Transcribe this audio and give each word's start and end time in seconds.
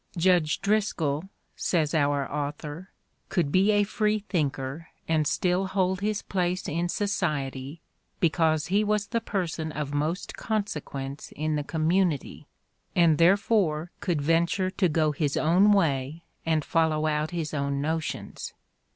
"Judge 0.17 0.59
DriscoU," 0.61 1.29
says 1.55 1.93
our 1.93 2.27
author, 2.33 2.89
"could 3.29 3.51
be 3.51 3.69
a 3.69 3.83
free 3.83 4.17
thinker 4.17 4.87
and 5.07 5.27
still 5.27 5.67
hold 5.67 6.01
his 6.01 6.23
place 6.23 6.67
in 6.67 6.89
society, 6.89 7.81
because 8.19 8.65
he 8.73 8.83
was 8.83 9.05
the 9.05 9.21
person 9.21 9.71
of 9.71 9.93
most 9.93 10.35
consequence 10.35 11.31
in 11.35 11.55
the 11.55 11.63
community, 11.63 12.47
and 12.95 13.19
therefore 13.19 13.91
could 13.99 14.23
venture 14.23 14.71
to 14.71 14.89
go 14.89 15.11
his 15.11 15.37
own 15.37 15.71
way 15.71 16.23
and 16.47 16.65
follow 16.65 17.05
out 17.05 17.29
his 17.29 17.53
own 17.53 17.79
notions." 17.79 18.55